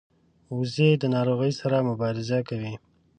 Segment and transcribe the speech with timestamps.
[0.55, 2.73] وزې د ناروغۍ سره ژر مبارزه کوي